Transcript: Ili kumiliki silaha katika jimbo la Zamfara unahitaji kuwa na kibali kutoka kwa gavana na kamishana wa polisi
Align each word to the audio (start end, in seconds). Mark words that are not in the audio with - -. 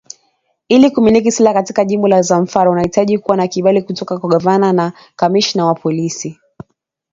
Ili 0.67 0.91
kumiliki 0.91 1.31
silaha 1.31 1.53
katika 1.53 1.85
jimbo 1.85 2.07
la 2.07 2.21
Zamfara 2.21 2.69
unahitaji 2.71 3.17
kuwa 3.19 3.37
na 3.37 3.47
kibali 3.47 3.81
kutoka 3.81 4.19
kwa 4.19 4.29
gavana 4.29 4.73
na 4.73 4.93
kamishana 5.15 5.65
wa 5.65 5.75
polisi 5.75 6.39